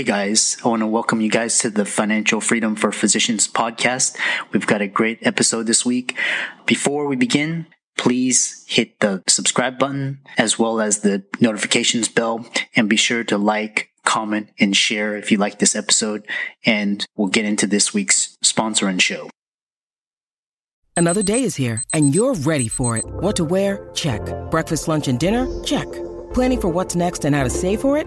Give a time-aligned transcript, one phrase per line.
[0.00, 4.16] Hey guys, I want to welcome you guys to the Financial Freedom for Physicians podcast.
[4.50, 6.16] We've got a great episode this week.
[6.64, 7.66] Before we begin,
[7.98, 13.36] please hit the subscribe button as well as the notifications bell and be sure to
[13.36, 16.26] like, comment, and share if you like this episode.
[16.64, 19.28] And we'll get into this week's sponsor and show.
[20.96, 23.04] Another day is here and you're ready for it.
[23.04, 23.86] What to wear?
[23.92, 24.22] Check.
[24.50, 25.46] Breakfast, lunch, and dinner?
[25.62, 25.88] Check.
[26.32, 28.06] Planning for what's next and how to save for it?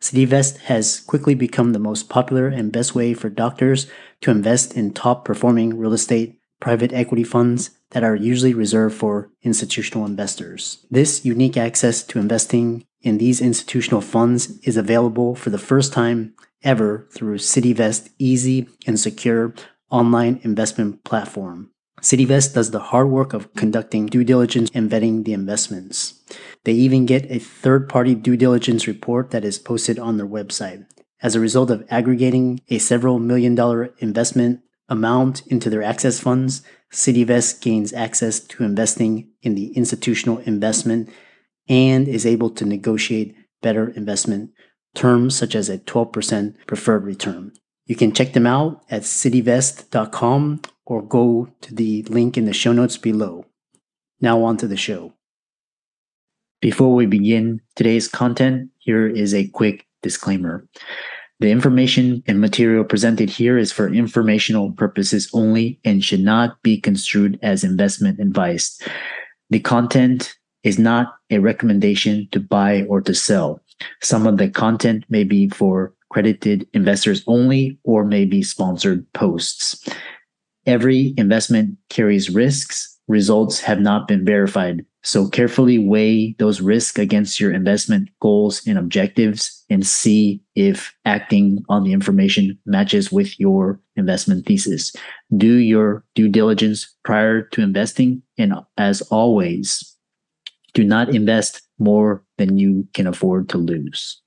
[0.00, 3.86] CityVest has quickly become the most popular and best way for doctors
[4.20, 9.30] to invest in top performing real estate, private equity funds that are usually reserved for
[9.42, 10.84] institutional investors.
[10.90, 16.34] This unique access to investing in these institutional funds is available for the first time
[16.62, 19.54] ever through CityVest easy and secure
[19.90, 21.70] online investment platform.
[22.02, 26.22] CityVest does the hard work of conducting due diligence and vetting the investments.
[26.64, 30.86] They even get a third party due diligence report that is posted on their website.
[31.22, 36.62] As a result of aggregating a several million dollar investment amount into their access funds,
[36.92, 41.08] CityVest gains access to investing in the institutional investment
[41.68, 44.50] and is able to negotiate better investment
[44.94, 47.52] terms such as a 12% preferred return.
[47.86, 52.72] You can check them out at cityvest.com or go to the link in the show
[52.72, 53.44] notes below.
[54.20, 55.12] Now on to the show.
[56.60, 60.66] Before we begin today's content, here is a quick disclaimer.
[61.38, 66.80] The information and material presented here is for informational purposes only and should not be
[66.80, 68.80] construed as investment advice.
[69.50, 73.60] The content is not a recommendation to buy or to sell.
[74.02, 79.86] Some of the content may be for credited investors only or may be sponsored posts.
[80.66, 82.98] Every investment carries risks.
[83.06, 84.84] Results have not been verified.
[85.04, 91.64] So carefully weigh those risks against your investment goals and objectives and see if acting
[91.68, 94.92] on the information matches with your investment thesis.
[95.36, 98.22] Do your due diligence prior to investing.
[98.36, 99.96] And as always,
[100.74, 104.20] do not invest more than you can afford to lose.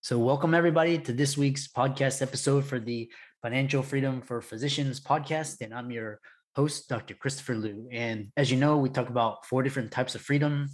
[0.00, 3.10] So, welcome everybody to this week's podcast episode for the
[3.46, 5.60] Financial Freedom for Physicians podcast.
[5.60, 6.18] And I'm your
[6.56, 7.14] host, Dr.
[7.14, 7.88] Christopher Liu.
[7.92, 10.70] And as you know, we talk about four different types of freedom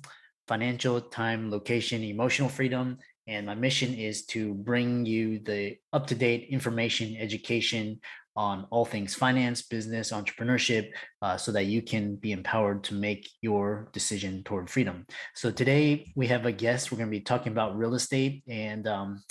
[0.49, 2.97] financial, time, location, emotional freedom.
[3.27, 8.01] And my mission is to bring you the up to date information, education
[8.37, 13.29] on all things finance, business, entrepreneurship, uh, so that you can be empowered to make
[13.43, 15.05] your decision toward freedom.
[15.35, 16.91] So today we have a guest.
[16.91, 19.23] We're going to be talking about real estate, and um,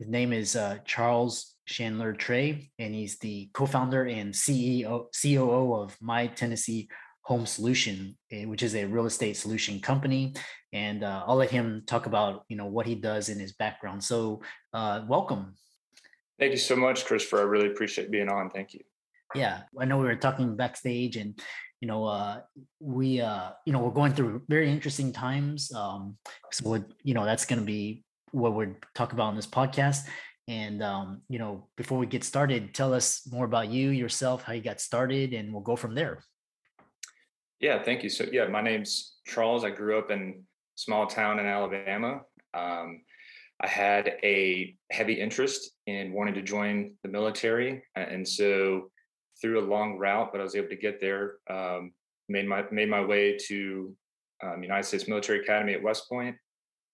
[0.00, 5.96] his name is uh, Charles Chandler Trey, and he's the co-founder and CEO COO of
[6.00, 6.88] My Tennessee
[7.22, 10.34] Home Solution, eh, which is a real estate solution company.
[10.72, 14.02] And uh, I'll let him talk about you know what he does in his background.
[14.02, 14.40] So
[14.72, 15.54] uh, welcome.
[16.38, 17.40] Thank you so much, Christopher.
[17.40, 18.50] I really appreciate being on.
[18.50, 18.80] Thank you.
[19.34, 21.38] Yeah, I know we were talking backstage, and
[21.80, 22.40] you know, uh,
[22.80, 25.72] we uh, you know we're going through very interesting times.
[25.72, 26.16] Um,
[26.50, 30.06] so what you know that's going to be what we're talking about on this podcast.
[30.48, 34.54] And um, you know, before we get started, tell us more about you, yourself, how
[34.54, 36.24] you got started, and we'll go from there.
[37.60, 38.08] Yeah, thank you.
[38.08, 39.62] So yeah, my name's Charles.
[39.62, 40.42] I grew up in
[40.74, 42.22] small town in Alabama.
[42.54, 43.02] Um,
[43.60, 48.90] I had a heavy interest in wanting to join the military, and so
[49.40, 51.34] through a long route, but I was able to get there.
[51.50, 51.92] Um,
[52.30, 53.94] made my made my way to
[54.42, 56.36] um, United States Military Academy at West Point,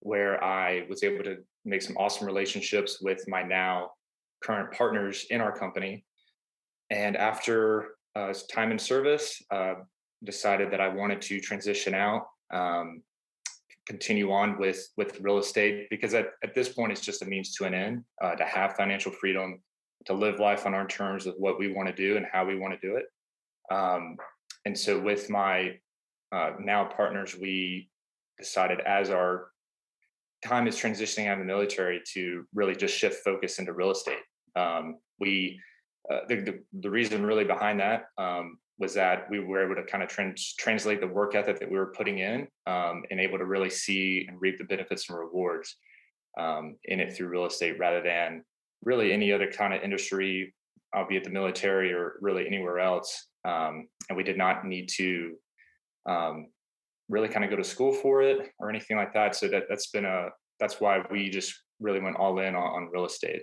[0.00, 3.90] where I was able to make some awesome relationships with my now
[4.43, 6.05] current partners in our company.
[6.90, 9.75] And after uh, time in service, uh,
[10.22, 12.26] decided that I wanted to transition out.
[12.52, 13.02] Um,
[13.87, 17.55] continue on with with real estate because at, at this point it's just a means
[17.55, 19.61] to an end uh, to have financial freedom
[20.06, 22.58] to live life on our terms of what we want to do and how we
[22.58, 23.05] want to do it
[23.70, 24.16] um,
[24.64, 25.78] and so with my
[26.32, 27.90] uh, now partners we
[28.38, 29.49] decided as our
[30.44, 34.23] time is transitioning out of the military to really just shift focus into real estate
[34.56, 35.61] um, we
[36.12, 39.88] uh, the, the, the, reason really behind that um, was that we were able to
[39.91, 43.38] kind of trans- translate the work ethic that we were putting in um, and able
[43.38, 45.76] to really see and reap the benefits and rewards
[46.38, 48.44] um, in it through real estate rather than
[48.82, 50.52] really any other kind of industry,
[50.94, 53.29] albeit the military or really anywhere else.
[53.44, 55.37] Um, and we did not need to
[56.06, 56.49] um,
[57.09, 59.37] really kind of go to school for it or anything like that.
[59.37, 60.29] So that that's been a
[60.61, 63.43] that's why we just really went all in on, on real estate.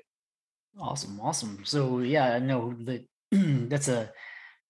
[0.79, 1.59] Awesome, awesome.
[1.65, 3.05] So yeah, I know that
[3.69, 4.11] that's a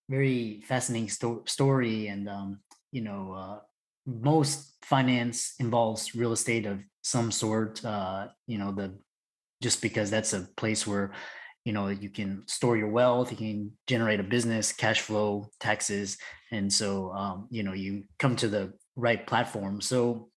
[0.10, 2.60] very fascinating sto- story and um,
[2.92, 3.60] you know uh,
[4.06, 8.94] most finance involves real estate of some sort uh, you know the
[9.62, 11.12] just because that's a place where
[11.66, 16.18] you know you can store your wealth you can generate a business cash flow taxes
[16.52, 20.30] and so um, you know you come to the right platform so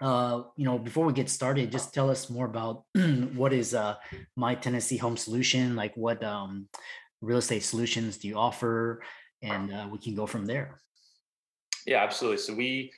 [0.00, 2.84] uh, you know before we get started just tell us more about
[3.34, 3.94] what is uh,
[4.36, 6.68] my tennessee home solution like what um,
[7.22, 9.00] real estate solutions do you offer?
[9.40, 10.80] And uh, we can go from there.
[11.86, 12.38] Yeah, absolutely.
[12.38, 12.92] So we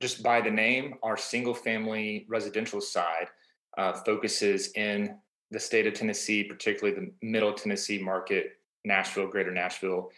[0.00, 3.28] just by the name, our single family residential side
[3.78, 5.16] uh, focuses in
[5.50, 8.52] the state of Tennessee, particularly the middle Tennessee market,
[8.84, 10.10] Nashville, greater Nashville.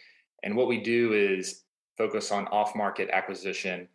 [0.43, 1.63] And what we do is
[1.97, 3.87] focus on off market acquisition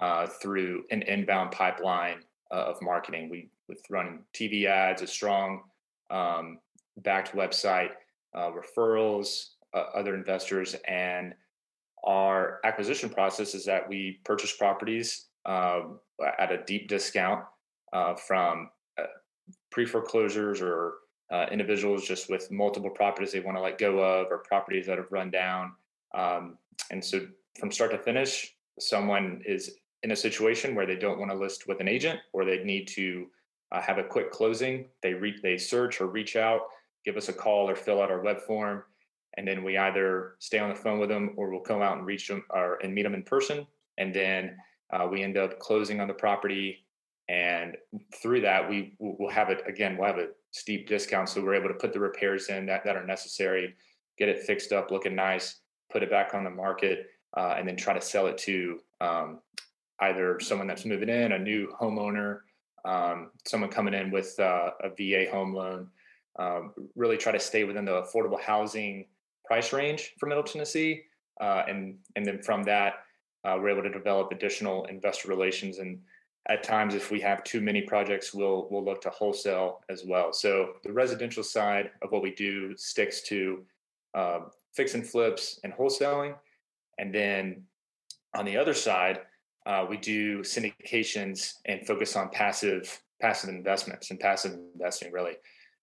[0.00, 2.20] uh, through an inbound pipeline
[2.50, 3.28] uh, of marketing.
[3.28, 5.62] We with running TV ads, a strong
[6.10, 6.58] um,
[6.98, 7.90] backed website,
[8.34, 11.34] uh, referrals, uh, other investors, and
[12.04, 16.00] our acquisition process is that we purchase properties um,
[16.38, 17.44] at a deep discount
[17.92, 19.04] uh, from uh,
[19.70, 20.94] pre foreclosures or
[21.30, 24.98] uh, individuals just with multiple properties they want to let go of or properties that
[24.98, 25.72] have run down.
[26.14, 26.58] Um,
[26.90, 27.26] and so
[27.58, 31.68] from start to finish, someone is in a situation where they don't want to list
[31.68, 33.26] with an agent or they need to
[33.72, 34.86] uh, have a quick closing.
[35.02, 36.62] They re- they search or reach out
[37.04, 38.84] give us a call or fill out our web form.
[39.36, 42.06] And then we either stay on the phone with them or we'll come out and
[42.06, 43.66] reach them or, and meet them in person.
[43.98, 44.56] And then
[44.92, 46.84] uh, we end up closing on the property.
[47.28, 47.76] And
[48.20, 51.28] through that, we will have it again, we'll have a steep discount.
[51.28, 53.74] So we're able to put the repairs in that, that are necessary,
[54.18, 55.60] get it fixed up, looking nice,
[55.92, 57.06] put it back on the market,
[57.36, 59.38] uh, and then try to sell it to um,
[60.00, 62.40] either someone that's moving in, a new homeowner,
[62.84, 65.88] um, someone coming in with uh, a VA home loan,
[66.38, 69.06] um, really try to stay within the affordable housing
[69.44, 71.02] price range for Middle Tennessee,
[71.40, 73.04] uh, and and then from that
[73.44, 75.78] uh, we're able to develop additional investor relations.
[75.78, 76.00] And
[76.48, 80.32] at times, if we have too many projects, we'll we'll look to wholesale as well.
[80.32, 83.64] So the residential side of what we do sticks to
[84.14, 84.40] uh,
[84.72, 86.34] fix and flips and wholesaling,
[86.98, 87.64] and then
[88.34, 89.20] on the other side,
[89.66, 95.36] uh, we do syndications and focus on passive passive investments and passive investing really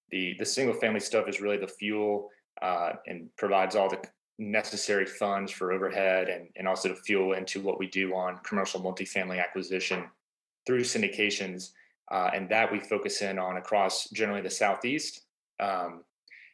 [0.09, 2.29] the the single family stuff is really the fuel
[2.61, 4.01] uh, and provides all the
[4.39, 8.81] necessary funds for overhead and, and also to fuel into what we do on commercial
[8.81, 10.05] multifamily acquisition
[10.65, 11.71] through syndications.
[12.09, 15.25] Uh, and that we focus in on across generally the Southeast.
[15.59, 16.03] Um,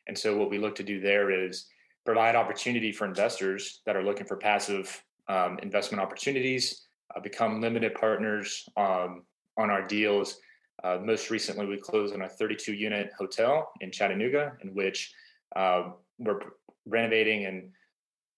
[0.08, 1.68] and so what we look to do there is
[2.06, 7.96] provide opportunity for investors that are looking for passive um, investment opportunities, uh, become limited
[7.96, 9.24] partners um,
[9.58, 10.38] on our deals
[10.84, 15.14] uh, most recently, we closed on a 32 unit hotel in Chattanooga, in which
[15.56, 16.40] uh, we're
[16.86, 17.70] renovating and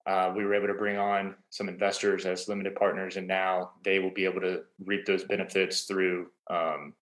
[0.06, 3.98] uh, we were able to bring on some investors as limited partners, and now they
[3.98, 6.94] will be able to reap those benefits through um,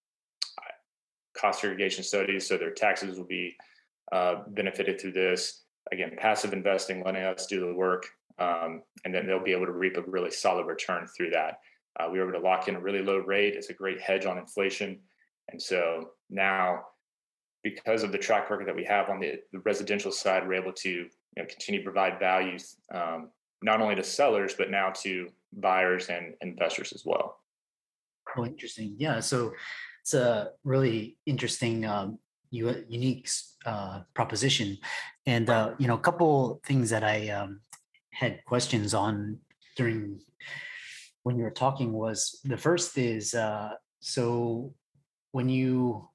[1.35, 2.47] cost segregation studies.
[2.47, 3.57] So their taxes will be
[4.13, 5.63] uh, benefited through this.
[5.91, 8.05] Again, passive investing, letting us do the work,
[8.39, 11.59] um, and then they'll be able to reap a really solid return through that.
[11.99, 13.53] Uh, we were able to lock in a really low rate.
[13.53, 14.99] It's a great hedge on inflation.
[15.49, 16.85] And so now,
[17.63, 20.73] because of the track record that we have on the, the residential side, we're able
[20.73, 22.57] to you know, continue to provide value
[22.93, 23.29] um,
[23.61, 27.39] not only to sellers, but now to buyers and investors as well.
[28.35, 28.95] Oh, interesting.
[28.97, 29.19] Yeah.
[29.19, 29.53] So
[30.01, 33.29] it's a really interesting, um, unique
[33.65, 34.77] uh, proposition.
[35.25, 37.61] And, uh, you know, a couple things that I um,
[38.13, 39.39] had questions on
[39.75, 40.19] during
[41.23, 44.73] when you were talking was the first is uh, so
[45.31, 46.07] when you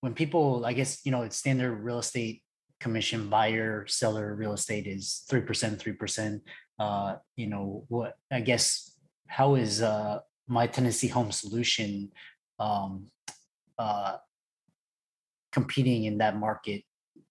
[0.00, 2.42] when people i guess you know it's standard real estate
[2.80, 6.40] commission buyer seller real estate is 3% 3%
[6.78, 8.94] uh you know what i guess
[9.26, 12.10] how is uh my Tennessee Home Solution
[12.58, 13.06] um,
[13.78, 14.16] uh,
[15.52, 16.82] competing in that market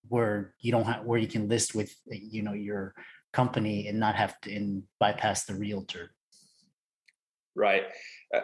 [0.07, 2.93] where you don't have where you can list with you know your
[3.37, 6.05] company and not have to and bypass the realtor.
[7.55, 7.83] Right.
[8.33, 8.41] Uh,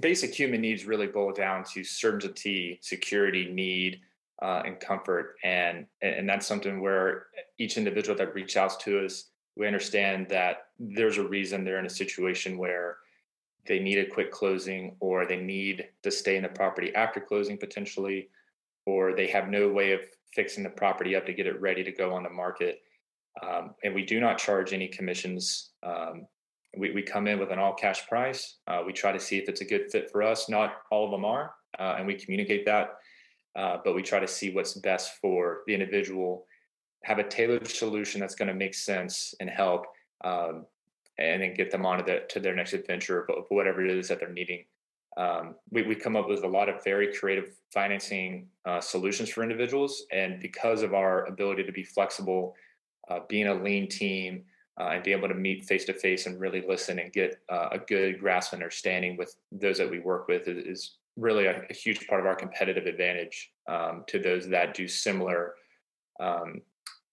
[0.00, 4.00] basic human needs really boil down to certainty security need
[4.40, 5.36] uh, and comfort.
[5.44, 7.26] And and that's something where
[7.58, 11.86] each individual that reaches out to us we understand that there's a reason they're in
[11.86, 12.96] a situation where
[13.66, 17.58] they need a quick closing or they need to stay in the property after closing
[17.58, 18.28] potentially
[18.86, 20.00] or they have no way of
[20.34, 22.80] fixing the property up to get it ready to go on the market
[23.42, 25.70] um, and we do not charge any commissions.
[25.82, 26.26] Um,
[26.76, 28.58] we, we come in with an all cash price.
[28.66, 30.48] Uh, we try to see if it's a good fit for us.
[30.48, 32.96] Not all of them are uh, and we communicate that.
[33.54, 36.46] Uh, but we try to see what's best for the individual
[37.04, 39.86] have a tailored solution that's going to make sense and help
[40.24, 40.64] um,
[41.18, 44.08] and then get them on to, the, to their next adventure of whatever it is
[44.08, 44.64] that they're needing.
[45.16, 49.42] Um, we, we come up with a lot of very creative financing uh, solutions for
[49.42, 50.04] individuals.
[50.10, 52.54] And because of our ability to be flexible
[53.08, 54.44] uh, being a lean team
[54.80, 57.68] uh, and be able to meet face to face and really listen and get uh,
[57.72, 61.62] a good grasp and understanding with those that we work with is, is really a,
[61.68, 65.54] a, huge part of our competitive advantage um, to those that do similar
[66.20, 66.62] um,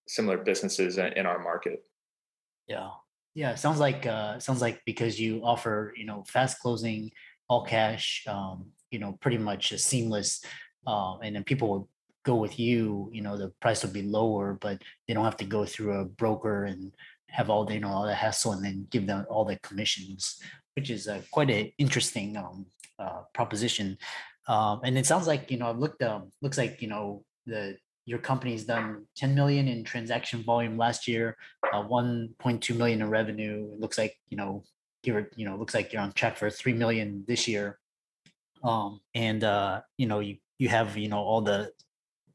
[0.08, 1.84] similar businesses in, our market.
[2.66, 2.90] Yeah,
[3.34, 3.54] yeah.
[3.54, 7.10] Sounds like uh, sounds like because you offer you know fast closing,
[7.48, 10.44] all cash, um, you know, pretty much a seamless,
[10.86, 11.88] uh, and then people
[12.24, 13.10] go with you.
[13.12, 16.04] You know, the price will be lower, but they don't have to go through a
[16.04, 16.92] broker and
[17.28, 20.40] have all the you know all the hassle and then give them all the commissions,
[20.74, 22.66] which is uh, quite an interesting um,
[22.98, 23.98] uh, proposition.
[24.48, 27.76] Um, and it sounds like you know I've looked um, looks like you know the
[28.06, 31.36] your company's done 10 million in transaction volume last year,
[31.72, 33.70] uh, 1.2 million in revenue.
[33.72, 34.64] It looks like you know
[35.02, 37.78] give you know looks like you're on track for 3 million this year.
[38.62, 41.72] Um, and uh, you know you you have you know all the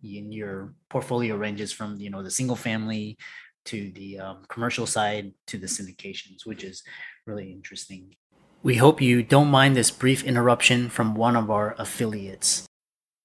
[0.06, 3.18] in your portfolio ranges from you know the single family
[3.66, 6.84] to the um, commercial side to the syndications, which is
[7.26, 8.16] really interesting.
[8.64, 12.66] We hope you don't mind this brief interruption from one of our affiliates.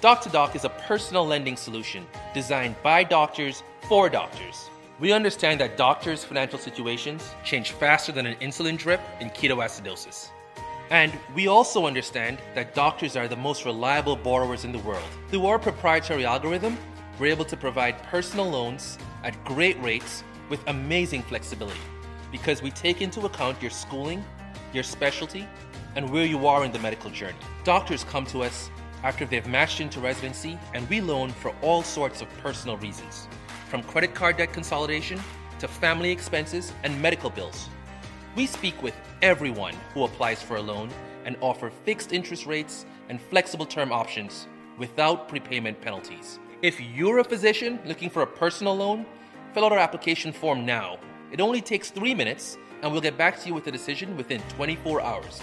[0.00, 4.70] Doc to Doc is a personal lending solution designed by doctors for doctors.
[5.00, 10.28] We understand that doctors' financial situations change faster than an insulin drip in ketoacidosis.
[10.90, 15.02] And we also understand that doctors are the most reliable borrowers in the world.
[15.30, 16.78] Through our proprietary algorithm,
[17.18, 21.80] we're able to provide personal loans at great rates with amazing flexibility
[22.30, 24.24] because we take into account your schooling,
[24.72, 25.44] your specialty,
[25.96, 27.38] and where you are in the medical journey.
[27.64, 28.70] Doctors come to us
[29.02, 33.28] after they've matched into residency, and we loan for all sorts of personal reasons,
[33.68, 35.20] from credit card debt consolidation
[35.58, 37.68] to family expenses and medical bills.
[38.36, 40.90] We speak with everyone who applies for a loan
[41.24, 44.46] and offer fixed interest rates and flexible term options
[44.78, 46.38] without prepayment penalties.
[46.62, 49.06] If you're a physician looking for a personal loan,
[49.52, 50.98] fill out our application form now.
[51.32, 54.40] It only takes three minutes, and we'll get back to you with a decision within
[54.56, 55.40] 24 hours.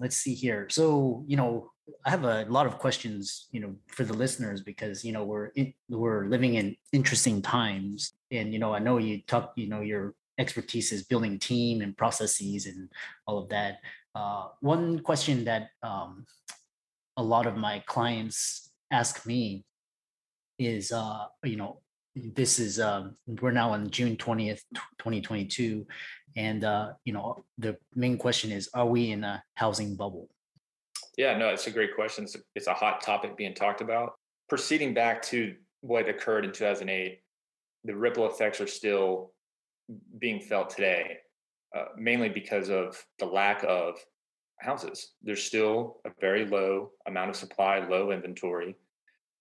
[0.00, 0.66] Let's see here.
[0.70, 1.70] So, you know,
[2.06, 5.48] I have a lot of questions, you know, for the listeners because you know we're
[5.48, 9.80] in, we're living in interesting times, and you know I know you talk, you know,
[9.80, 12.88] your expertise is building team and processes and
[13.26, 13.78] all of that.
[14.14, 16.26] Uh, one question that um,
[17.16, 19.64] a lot of my clients ask me
[20.58, 21.80] is, uh, you know,
[22.14, 24.64] this is um, we're now on June twentieth,
[24.98, 25.86] twenty twenty two,
[26.36, 30.28] and uh, you know, the main question is, are we in a housing bubble?
[31.16, 32.24] Yeah, no, it's a great question.
[32.24, 34.14] It's a, it's a hot topic being talked about.
[34.48, 37.20] Proceeding back to what occurred in 2008,
[37.84, 39.32] the ripple effects are still
[40.18, 41.18] being felt today,
[41.76, 43.96] uh, mainly because of the lack of
[44.60, 45.12] houses.
[45.22, 48.76] There's still a very low amount of supply, low inventory.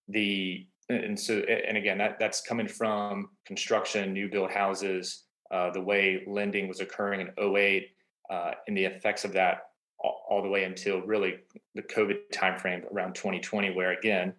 [0.08, 5.82] The and so and again that that's coming from construction, new build houses, uh, the
[5.82, 7.90] way lending was occurring in 08
[8.30, 11.36] uh, and the effects of that all, all, the way until really
[11.76, 14.34] the COVID timeframe around 2020, where again,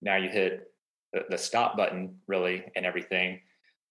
[0.00, 0.72] now you hit
[1.12, 3.40] the, the stop button really and everything.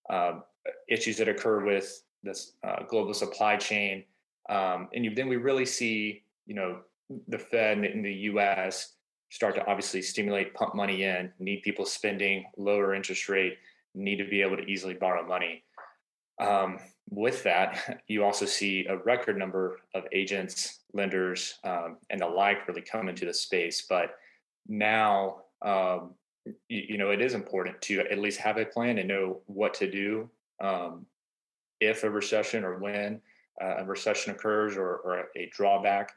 [0.10, 0.44] Um,
[0.88, 4.04] issues that occur with this uh, global supply chain,
[4.50, 6.80] um, and you, then we really see you know
[7.28, 8.94] the Fed in the U.S.
[9.30, 13.58] start to obviously stimulate, pump money in, need people spending, lower interest rate,
[13.94, 15.64] need to be able to easily borrow money.
[16.42, 16.80] Um,
[17.10, 22.68] with that, you also see a record number of agents, lenders, um, and the like
[22.68, 23.86] really come into the space.
[23.88, 24.16] But
[24.68, 26.16] now, um,
[26.68, 29.74] you, you, know, it is important to at least have a plan and know what
[29.76, 30.30] to do
[30.60, 31.06] um,
[31.80, 33.22] if a recession or when
[33.62, 36.12] uh, a recession occurs or, or a drawback,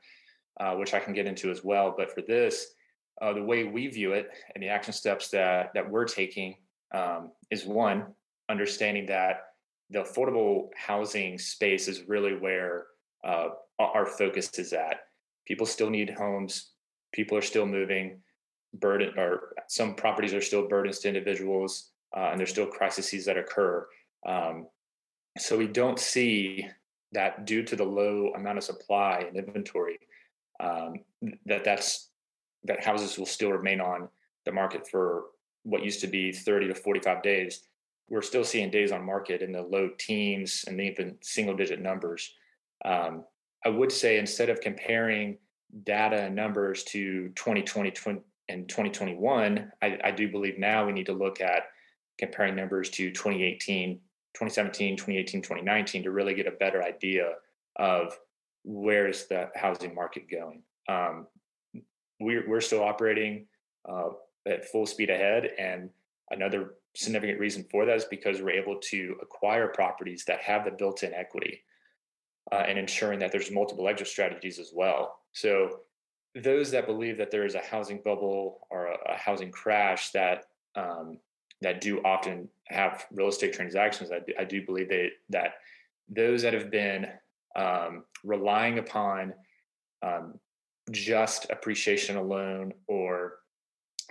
[0.61, 1.95] uh, which I can get into as well.
[1.97, 2.75] But for this,
[3.21, 6.57] uh, the way we view it and the action steps that that we're taking
[6.93, 8.07] um, is one
[8.49, 9.54] understanding that
[9.91, 12.87] the affordable housing space is really where
[13.25, 13.49] uh,
[13.79, 15.01] our focus is at.
[15.47, 16.71] People still need homes.
[17.13, 18.21] People are still moving.
[18.75, 23.39] Burden or some properties are still burdens to individuals, uh, and there's still crises that
[23.39, 23.87] occur.
[24.27, 24.67] Um,
[25.39, 26.67] so we don't see
[27.13, 29.99] that due to the low amount of supply and inventory,
[30.61, 30.95] um,
[31.47, 32.11] that that's
[32.65, 34.09] that houses will still remain on
[34.45, 35.27] the market for
[35.63, 37.65] what used to be 30 to 45 days
[38.09, 42.35] we're still seeing days on market in the low teens and even single digit numbers.
[42.85, 43.25] Um,
[43.65, 45.39] I would say instead of comparing
[45.85, 51.15] data and numbers to 2020 and 2021, I, I do believe now we need to
[51.15, 51.65] look at
[52.19, 53.95] comparing numbers to 2018,
[54.35, 57.33] 2017, 2018, 2019 to really get a better idea
[57.77, 58.17] of
[58.65, 60.63] where is the housing market going.
[60.89, 61.27] Um,
[62.21, 63.47] we're, we're still operating
[63.89, 64.11] uh,
[64.47, 65.51] at full speed ahead.
[65.59, 65.91] And
[66.31, 70.71] another significant reason for that is because we're able to acquire properties that have the
[70.71, 71.63] built-in equity
[72.53, 75.19] uh, and ensuring that there's multiple exit strategies as well.
[75.33, 75.81] So
[76.35, 80.45] those that believe that there is a housing bubble or a, a housing crash that
[80.77, 81.19] um,
[81.61, 85.55] that do often have real estate transactions, I do, I do believe that that
[86.09, 87.07] those that have been
[87.57, 89.33] um, relying upon
[90.03, 90.39] um,
[90.91, 93.35] just appreciation alone or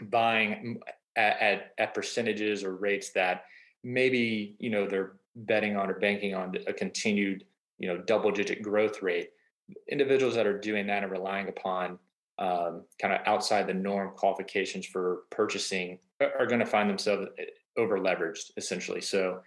[0.04, 0.80] buying
[1.15, 3.45] at, at, at percentages or rates that
[3.84, 7.43] maybe you know they're betting on or banking on a continued
[7.80, 9.30] you know double digit growth rate.
[9.89, 11.97] Individuals that are doing that and relying upon
[12.39, 17.45] um, kind of outside the norm qualifications for purchasing are going to find themselves eh,
[17.78, 19.02] over leveraged essentially.
[19.02, 19.41] So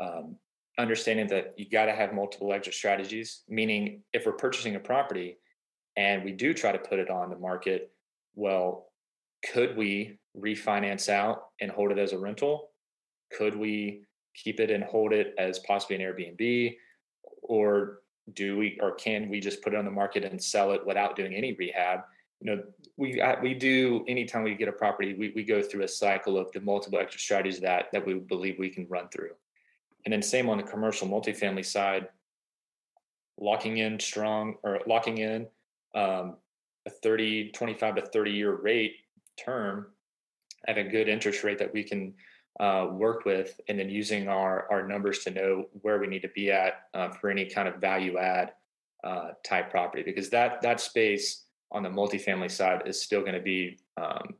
[0.00, 0.36] um,
[0.78, 5.38] understanding that you got to have multiple exit strategies meaning if we're purchasing a property
[5.96, 7.92] and we do try to put it on the market
[8.34, 8.88] well
[9.52, 12.70] could we refinance out and hold it as a rental?
[13.32, 16.76] Could we keep it and hold it as possibly an Airbnb?
[17.42, 18.00] Or
[18.34, 21.16] do we or can we just put it on the market and sell it without
[21.16, 22.00] doing any rehab?
[22.40, 22.62] You know,
[22.96, 26.50] we we do anytime we get a property, we, we go through a cycle of
[26.52, 29.30] the multiple exit strategies that that we believe we can run through.
[30.04, 32.08] And then same on the commercial multifamily side,
[33.38, 35.46] locking in strong or locking in
[35.94, 36.36] um,
[36.86, 38.96] a 30, 25 to 30 year rate
[39.36, 39.88] term
[40.66, 42.14] at a good interest rate that we can
[42.60, 46.28] uh, work with, and then using our our numbers to know where we need to
[46.28, 48.52] be at uh, for any kind of value add
[49.04, 53.40] uh, type property, because that that space on the multifamily side is still going to
[53.40, 54.34] be um,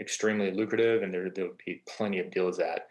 [0.00, 2.86] extremely lucrative, and there there'll be plenty of deals at.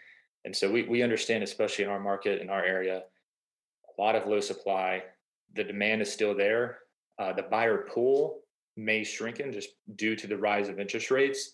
[0.46, 3.04] And so we we understand, especially in our market in our area,
[3.98, 5.04] a lot of low supply.
[5.56, 6.80] The demand is still there.
[7.18, 8.42] Uh, the buyer pool
[8.78, 11.54] may shrinken just due to the rise of interest rates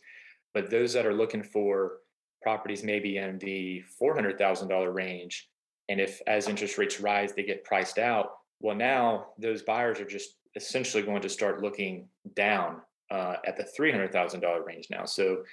[0.55, 1.97] but those that are looking for
[2.41, 5.49] properties maybe in the $400,000 range,
[5.89, 8.29] and if as interest rates rise, they get priced out,
[8.61, 12.77] well, now those buyers are just essentially going to start looking down
[13.11, 15.03] uh, at the $300,000 range now.
[15.03, 15.43] So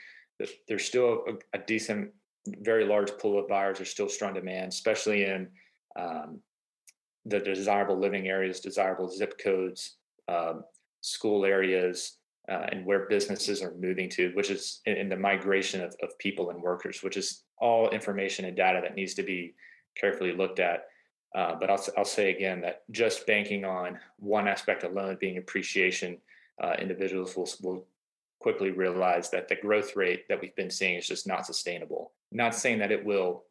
[0.68, 2.10] there's still a, a, decent,
[2.60, 3.78] very large pool of buyers.
[3.78, 5.48] There's still strong demand, especially in
[5.98, 6.40] um,
[7.24, 9.96] the desirable living areas, desirable zip codes,
[10.28, 10.62] um,
[11.00, 12.18] school areas,
[12.50, 16.18] uh, and where businesses are moving to, which is in, in the migration of, of
[16.18, 19.54] people and workers, which is all information and data that needs to be
[19.96, 20.86] carefully looked at.
[21.34, 26.18] Uh, but I'll, I'll say again that just banking on one aspect alone, being appreciation,
[26.62, 27.86] uh, individuals will, will
[28.38, 32.12] quickly realize that the growth rate that we've been seeing is just not sustainable.
[32.32, 33.44] Not saying that it will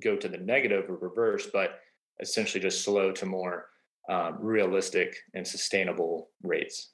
[0.00, 1.80] go to the negative or reverse, but
[2.20, 3.66] essentially just slow to more
[4.08, 6.92] um, realistic and sustainable rates.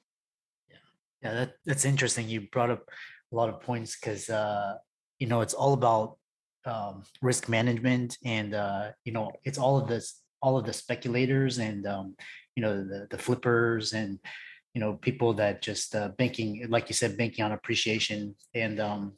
[1.23, 2.27] Yeah, that, that's interesting.
[2.27, 2.83] You brought up
[3.31, 4.75] a lot of points because uh,
[5.19, 6.17] you know it's all about
[6.65, 11.59] um, risk management, and uh, you know it's all of this, all of the speculators,
[11.59, 12.15] and um,
[12.55, 14.19] you know the the flippers, and
[14.73, 18.35] you know people that just uh, banking, like you said, banking on appreciation.
[18.53, 19.13] And um,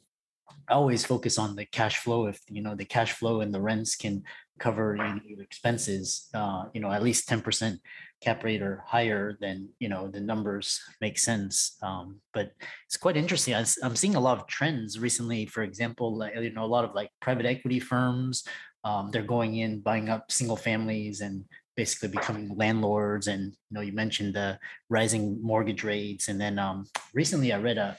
[0.68, 2.26] I always focus on the cash flow.
[2.26, 4.22] If you know the cash flow and the rents can
[4.60, 7.80] cover you know, your expenses, uh, you know at least ten percent
[8.20, 11.76] cap rate or higher, then you know the numbers make sense.
[11.82, 12.52] Um, but
[12.86, 13.54] it's quite interesting.
[13.54, 15.46] I, am seeing a lot of trends recently.
[15.46, 18.44] For example, like, you know a lot of like private equity firms,
[18.84, 21.44] um, they're going in buying up single families and
[21.76, 23.26] basically becoming landlords.
[23.26, 27.78] And you know you mentioned the rising mortgage rates, and then um, recently I read
[27.78, 27.96] a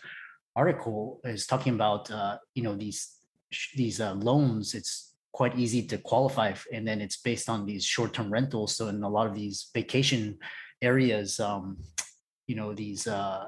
[0.56, 3.16] article is talking about uh, you know these
[3.76, 4.74] these uh, loans.
[4.74, 8.76] It's quite easy to qualify, and then it's based on these short-term rentals.
[8.76, 10.40] So in a lot of these vacation
[10.82, 11.78] areas, um,
[12.48, 13.46] you know these uh,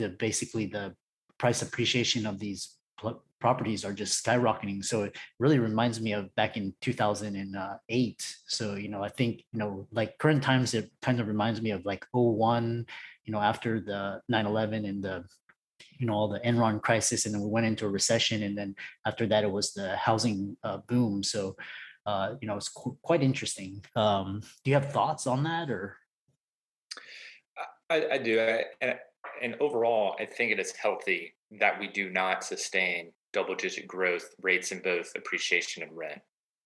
[0.00, 0.94] the basically the
[1.36, 4.82] price appreciation of these pl- properties are just skyrocketing.
[4.82, 8.36] So it really reminds me of back in 2008.
[8.46, 11.72] So, you know, I think, you know, like current times, it kind of reminds me
[11.72, 12.86] of like 01,
[13.26, 15.24] you know, after the 9 11 and the
[15.98, 18.74] you know all the Enron crisis, and then we went into a recession, and then
[19.04, 21.22] after that it was the housing uh, boom.
[21.22, 21.56] So,
[22.04, 23.84] uh, you know, it's qu- quite interesting.
[23.94, 25.96] Um, do you have thoughts on that, or?
[27.88, 28.96] I, I do, I,
[29.40, 34.72] and, overall, I think it is healthy that we do not sustain double-digit growth rates
[34.72, 36.20] in both appreciation and rent,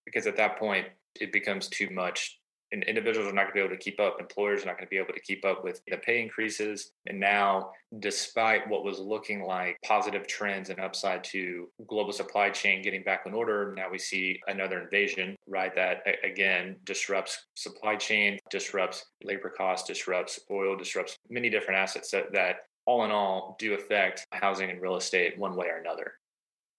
[0.07, 0.87] because at that point
[1.21, 2.40] it becomes too much
[2.73, 4.17] and individuals are not going to be able to keep up.
[4.21, 6.93] Employers are not going to be able to keep up with the pay increases.
[7.07, 12.83] And now, despite what was looking like positive trends and upside to global supply chain
[12.83, 15.75] getting back in order, now we see another invasion, right?
[15.75, 22.33] That again disrupts supply chain, disrupts labor costs, disrupts oil, disrupts many different assets that,
[22.33, 22.57] that
[22.87, 26.15] all in all do affect housing and real estate one way or another.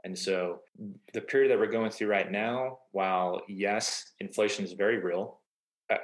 [0.04, 0.62] And so
[1.14, 5.41] the period that we're going through right now, while yes, inflation is very real,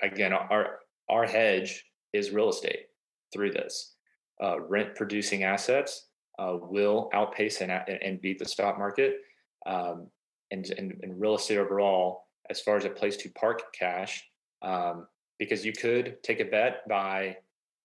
[0.01, 2.87] again, our our hedge is real estate
[3.33, 3.95] through this.
[4.43, 6.07] Uh, rent producing assets
[6.39, 9.21] uh, will outpace and, and beat the stock market.
[9.65, 10.07] Um,
[10.51, 14.23] and, and, and, real estate overall, as far as a place to park cash,
[14.61, 15.07] um,
[15.39, 17.37] because you could take a bet by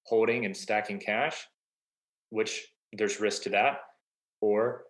[0.04, 1.44] holding and stacking cash,
[2.30, 3.80] which there's risk to that,
[4.40, 4.84] or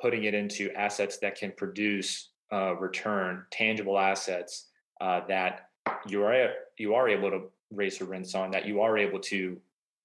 [0.00, 4.68] putting it into assets that can produce uh, return, tangible assets
[5.00, 5.68] uh, that
[6.06, 8.66] you are you are able to raise the rents on that.
[8.66, 9.58] You are able to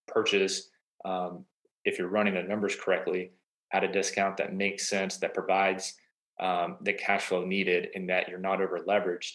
[0.07, 0.69] purchase
[1.05, 1.45] um,
[1.85, 3.31] if you're running the numbers correctly
[3.73, 5.95] at a discount that makes sense that provides
[6.39, 9.33] um, the cash flow needed and that you're not over leveraged.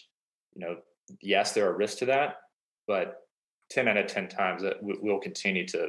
[0.53, 0.77] You know
[1.21, 2.41] yes there are risks to that
[2.85, 3.21] but
[3.69, 5.87] 10 out of 10 times that we'll continue to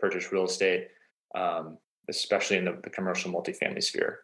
[0.00, 0.88] purchase real estate
[1.34, 4.20] um, especially in the, the commercial multifamily sphere.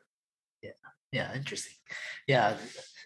[0.63, 0.71] Yeah
[1.13, 1.75] yeah interesting.
[2.27, 2.57] Yeah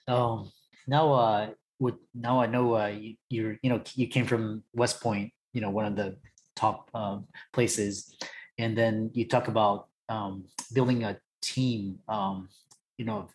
[0.09, 0.51] um
[0.87, 5.01] now uh with now I know uh, you, you're you know you came from West
[5.01, 6.17] Point, you know one of the
[6.55, 8.17] top um, places,
[8.59, 11.99] and then you talk about um, building a team.
[12.09, 12.49] Um,
[12.97, 13.29] you know,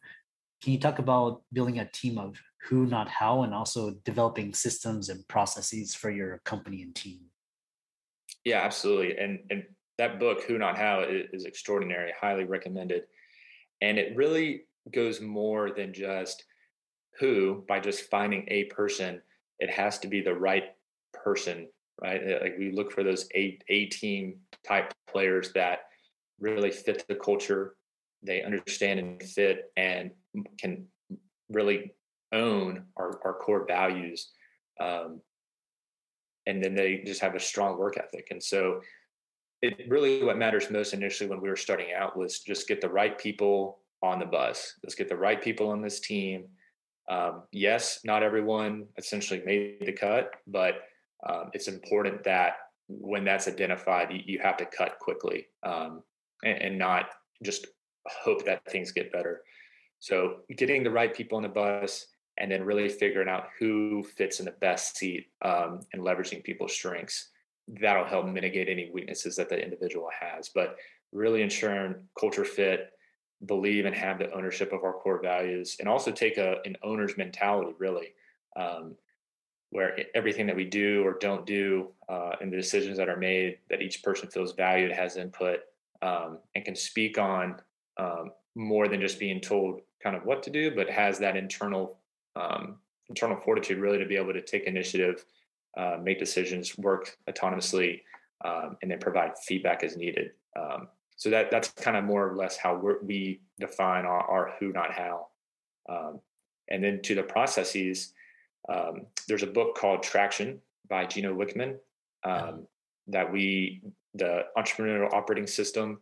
[0.63, 2.35] can you talk about building a team of
[2.67, 7.19] who, not how, and also developing systems and processes for your company and team?
[8.43, 9.17] Yeah, absolutely.
[9.17, 9.63] And and
[9.97, 12.11] that book, Who Not How, is, is extraordinary.
[12.19, 13.03] Highly recommended.
[13.81, 16.43] And it really goes more than just
[17.19, 19.21] who by just finding a person
[19.59, 20.75] it has to be the right
[21.13, 21.67] person
[22.01, 22.21] right?
[22.23, 24.35] Eh, like we look for those a, a team
[24.67, 25.81] type players that
[26.39, 27.75] really fit the culture
[28.23, 30.11] they understand and fit and
[30.59, 30.85] can
[31.49, 31.93] really
[32.33, 34.31] own our, our core values
[34.79, 35.21] um,
[36.47, 38.27] and then they just have a strong work ethic.
[38.31, 38.81] And so
[39.61, 42.89] it really what matters most initially when we were starting out was just get the
[42.89, 44.73] right people on the bus.
[44.83, 46.45] Let's get the right people on this team
[47.11, 50.75] um, yes, not everyone essentially made the cut, but
[51.27, 52.53] um, it's important that
[52.87, 56.03] when that's identified, you, you have to cut quickly um,
[56.45, 57.09] and, and, not
[57.43, 57.67] just
[58.07, 59.41] hope that things get better.
[59.99, 64.39] So, getting the right people on the bus and then really figuring out who fits
[64.39, 67.29] in the best seat um, and leveraging people's strengths
[67.81, 70.49] that'll help mitigate any weaknesses that the individual has.
[70.55, 70.77] But
[71.11, 72.89] really ensuring culture fit
[73.45, 77.17] believe and have the ownership of our core values and also take a, an owner's
[77.17, 78.13] mentality really
[78.55, 78.95] um,
[79.71, 83.57] where everything that we do or don't do uh, and the decisions that are made
[83.69, 85.61] that each person feels valued has input
[86.01, 87.55] um, and can speak on
[87.97, 91.97] um, more than just being told kind of what to do but has that internal
[92.35, 92.77] um,
[93.09, 95.25] internal fortitude really to be able to take initiative
[95.77, 98.01] uh, make decisions work autonomously
[98.45, 100.87] um, and then provide feedback as needed um,
[101.21, 104.91] so that that's kind of more or less how we define our, our, who, not
[104.91, 105.27] how.
[105.87, 106.19] Um,
[106.71, 108.13] and then to the processes,
[108.67, 111.75] um, there's a book called Traction by Gino Wickman
[112.23, 112.65] um,
[113.07, 113.83] that we,
[114.15, 115.99] the entrepreneurial operating system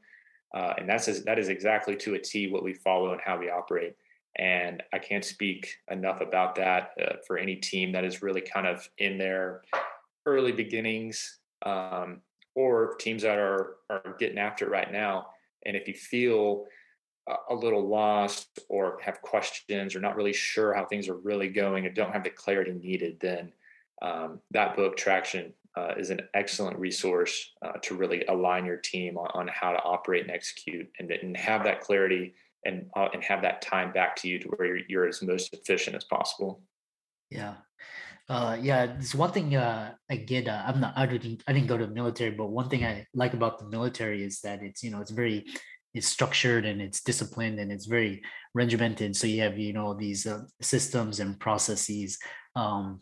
[0.54, 3.50] uh, and that's that is exactly to a T what we follow and how we
[3.50, 3.96] operate.
[4.38, 8.68] And I can't speak enough about that uh, for any team that is really kind
[8.68, 9.64] of in their
[10.26, 12.22] early beginnings um,
[12.56, 15.28] or teams that are are getting after it right now.
[15.66, 16.66] And if you feel
[17.50, 21.86] a little lost or have questions or not really sure how things are really going
[21.86, 23.52] and don't have the clarity needed, then
[24.02, 29.18] um, that book, Traction, uh, is an excellent resource uh, to really align your team
[29.18, 32.34] on, on, how to operate and execute and, and have that clarity
[32.66, 35.54] and uh, and have that time back to you to where you're, you're as most
[35.54, 36.62] efficient as possible.
[37.30, 37.56] Yeah.
[38.30, 40.48] Uh, yeah, it's one thing uh, I get.
[40.48, 40.94] Uh, I'm not.
[40.96, 41.44] I didn't.
[41.48, 44.40] I didn't go to the military, but one thing I like about the military is
[44.42, 45.46] that it's you know it's very
[45.96, 48.22] it's structured and it's disciplined and it's very
[48.54, 49.16] regimented.
[49.16, 52.20] So you have you know these uh, systems and processes.
[52.56, 53.00] Um,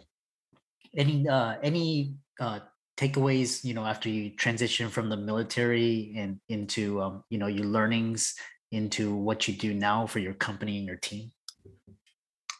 [0.95, 2.59] any uh, any uh,
[2.95, 7.65] takeaways you know after you transition from the military and into um, you know your
[7.65, 8.33] learnings
[8.71, 11.31] into what you do now for your company and your team?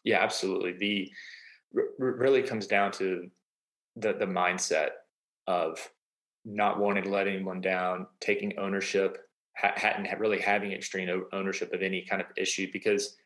[0.03, 0.73] Yeah, absolutely.
[0.73, 1.11] The
[1.77, 3.29] r- really comes down to
[3.95, 4.89] the the mindset
[5.47, 5.89] of
[6.45, 9.17] not wanting to let anyone down, taking ownership,
[9.57, 13.17] ha- hadn't really having extreme ownership of any kind of issue because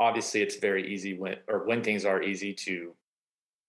[0.00, 2.94] obviously it's very easy when or when things are easy to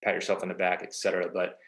[0.03, 1.29] pat yourself on the back, et cetera.
[1.31, 1.59] But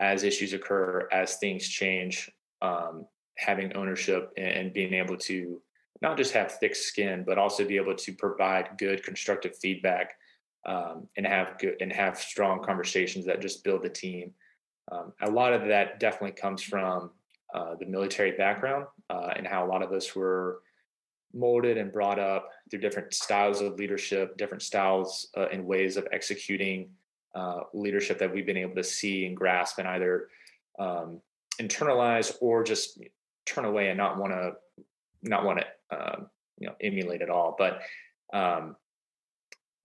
[0.00, 2.30] as issues occur, as things change,
[2.62, 5.60] um, having ownership and being able to
[6.02, 10.14] not just have thick skin, but also be able to provide good constructive feedback
[10.66, 14.32] um, and have good and have strong conversations that just build the team.
[14.90, 17.10] Um, a lot of that definitely comes from
[17.54, 20.60] uh, the military background uh, and how a lot of us were
[21.32, 26.06] molded and brought up through different styles of leadership, different styles uh, and ways of
[26.12, 26.90] executing
[27.34, 30.28] uh, leadership that we've been able to see and grasp and either
[30.78, 31.20] um,
[31.60, 33.00] internalize or just
[33.46, 34.52] turn away and not want to
[35.22, 36.26] not want to um,
[36.58, 37.56] you know emulate at all.
[37.58, 37.80] But
[38.32, 38.76] um,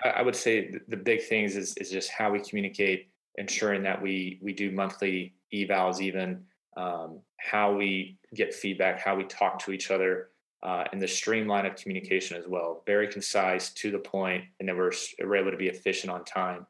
[0.03, 4.01] I, would say the, the big things is is just how we communicate, ensuring that
[4.01, 6.43] we we do monthly evals, even
[6.77, 10.29] um, how we get feedback, how we talk to each other.
[10.61, 14.75] Uh, and the streamline of communication as well, very concise, to the point, and then
[14.75, 14.91] we're,
[15.23, 16.67] we're able to be efficient on time.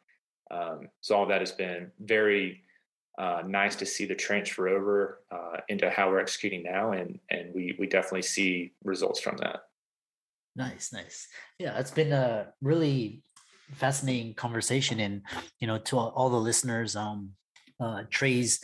[0.52, 2.62] Um, so all that has been very
[3.18, 7.54] uh, nice to see the transfer over uh, into how we're executing now, and and
[7.54, 9.69] we we definitely see results from that.
[10.56, 11.28] Nice, nice.
[11.58, 13.24] Yeah, it's been a really
[13.74, 15.22] fascinating conversation, and
[15.60, 17.32] you know, to all, the listeners, um,
[17.80, 18.60] uh, Trey's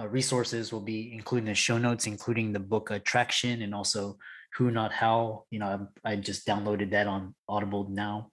[0.00, 4.18] uh, resources will be included in the show notes, including the book Attraction and also
[4.54, 5.44] Who Not How.
[5.50, 8.30] You know, I, I just downloaded that on Audible now,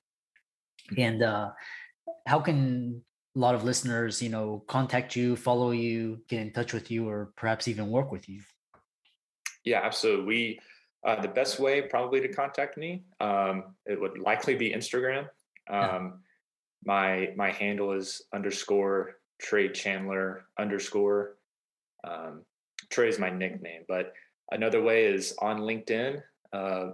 [0.97, 1.51] and uh,
[2.27, 3.01] how can
[3.35, 7.07] a lot of listeners, you know, contact you, follow you, get in touch with you,
[7.07, 8.41] or perhaps even work with you?
[9.63, 10.25] Yeah, absolutely.
[10.25, 10.59] We
[11.05, 15.21] uh, the best way probably to contact me um, it would likely be Instagram.
[15.69, 16.09] Um, yeah.
[16.85, 21.37] My my handle is underscore Trey Chandler underscore.
[22.03, 22.43] Um,
[22.89, 24.13] Trey is my nickname, but
[24.51, 26.21] another way is on LinkedIn.
[26.53, 26.91] Uh,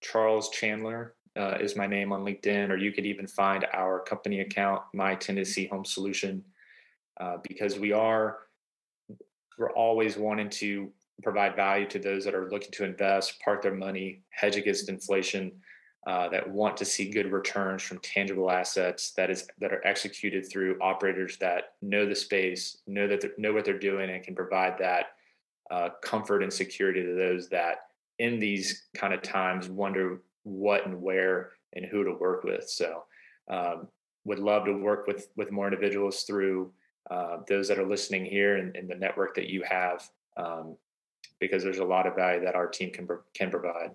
[0.00, 4.40] Charles Chandler uh, is my name on LinkedIn, or you could even find our company
[4.40, 6.44] account, My Tennessee Home Solution,
[7.20, 8.38] uh, because we are
[9.58, 10.90] we're always wanting to
[11.22, 15.52] provide value to those that are looking to invest, park their money, hedge against inflation,
[16.06, 20.48] uh, that want to see good returns from tangible assets that is that are executed
[20.48, 24.78] through operators that know the space, know that know what they're doing, and can provide
[24.78, 25.08] that
[25.70, 31.00] uh, comfort and security to those that in these kind of times wonder what and
[31.00, 32.68] where and who to work with.
[32.68, 33.04] So,
[33.50, 33.88] um,
[34.24, 36.72] would love to work with with more individuals through
[37.10, 40.76] uh, those that are listening here and, and, the network that you have, um,
[41.40, 43.90] because there's a lot of value that our team can can provide.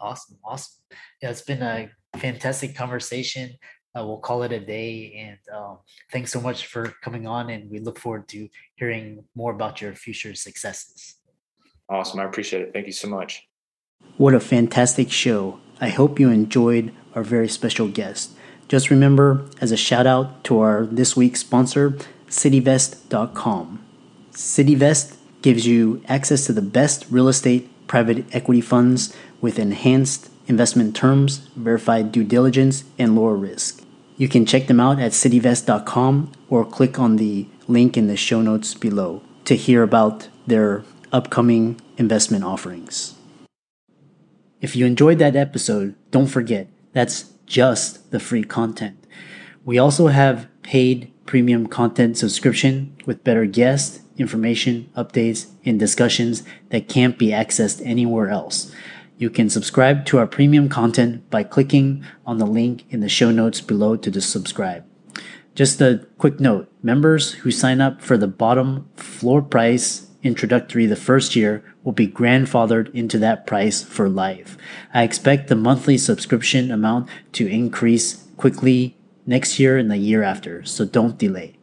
[0.00, 0.82] Awesome, awesome.
[1.22, 3.56] Yeah, it's been a fantastic conversation.
[3.96, 5.78] Uh, we'll call it a day, and um,
[6.12, 7.50] thanks so much for coming on.
[7.50, 11.16] And we look forward to hearing more about your future successes.
[11.88, 12.72] Awesome, I appreciate it.
[12.72, 13.48] Thank you so much.
[14.16, 15.60] What a fantastic show!
[15.80, 18.32] I hope you enjoyed our very special guest.
[18.68, 23.84] Just remember, as a shout out to our this week's sponsor, CityVest.com.
[24.32, 30.94] CityVest gives you access to the best real estate private equity funds with enhanced investment
[30.94, 33.82] terms, verified due diligence, and lower risk.
[34.16, 38.42] You can check them out at cityvest.com or click on the link in the show
[38.42, 43.14] notes below to hear about their upcoming investment offerings.
[44.60, 49.06] If you enjoyed that episode, don't forget that's just the free content.
[49.64, 56.88] We also have paid premium content subscription with better guests information, updates, and discussions that
[56.88, 58.72] can't be accessed anywhere else.
[59.18, 63.30] You can subscribe to our premium content by clicking on the link in the show
[63.30, 64.84] notes below to subscribe.
[65.54, 70.96] Just a quick note members who sign up for the bottom floor price introductory the
[70.96, 74.56] first year will be grandfathered into that price for life.
[74.92, 80.64] I expect the monthly subscription amount to increase quickly next year and the year after,
[80.64, 81.59] so don't delay.